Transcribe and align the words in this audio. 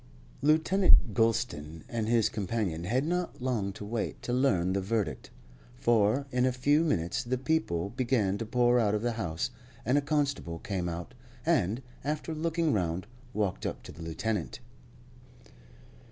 RUTH 0.01 0.07
POWLETT. 0.07 0.47
Lieutenant 0.63 1.13
Gulston 1.13 1.83
and 1.87 2.07
his 2.07 2.27
companion 2.27 2.85
had 2.85 3.05
not 3.05 3.39
long 3.39 3.71
to 3.73 3.85
wait 3.85 4.19
to 4.23 4.33
learn 4.33 4.73
the 4.73 4.81
verdict, 4.81 5.29
for 5.75 6.25
in 6.31 6.43
a 6.43 6.51
few 6.51 6.83
minutes 6.83 7.23
the 7.23 7.37
people 7.37 7.91
began 7.91 8.39
to 8.39 8.45
pour 8.47 8.79
out 8.79 8.95
of 8.95 9.03
the 9.03 9.11
house, 9.11 9.51
and 9.85 9.99
a 9.99 10.01
constable 10.01 10.57
came 10.57 10.89
out, 10.89 11.13
and, 11.45 11.83
after 12.03 12.33
looking 12.33 12.73
round, 12.73 13.05
walked 13.31 13.63
up 13.63 13.83
to 13.83 13.91
the 13.91 14.01
lieutenant. 14.01 14.59